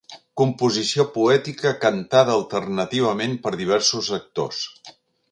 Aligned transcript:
Composició 0.41 1.03
poètica 1.17 1.73
cantada 1.83 2.33
alternativament 2.37 3.35
per 3.43 3.53
diversos 3.59 4.09
actors. 4.21 4.63